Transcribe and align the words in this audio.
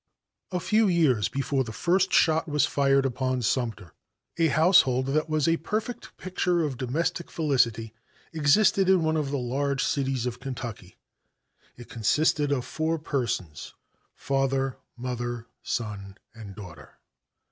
A 0.51 0.59
few 0.59 0.87
years 0.87 1.29
before 1.29 1.63
the 1.63 1.71
first 1.71 2.11
shot 2.11 2.47
was 2.49 2.65
fired 2.65 3.05
upon 3.05 3.43
Sumter 3.43 3.93
a 4.39 4.47
household 4.47 5.05
that 5.13 5.29
was 5.29 5.47
a 5.47 5.57
perfect 5.57 6.17
picture 6.17 6.63
of 6.63 6.75
domestic 6.75 7.29
felicity 7.29 7.93
existed 8.33 8.89
in 8.89 9.03
one 9.03 9.15
of 9.15 9.29
the 9.29 9.37
large 9.37 9.83
cities 9.83 10.25
of 10.25 10.39
Kentucky. 10.39 10.97
It 11.77 11.87
consisted 11.87 12.51
of 12.51 12.65
four 12.65 12.97
persons 12.97 13.75
father, 14.15 14.77
mother, 14.97 15.45
son 15.61 16.17
and 16.33 16.55
daughter. 16.55 16.97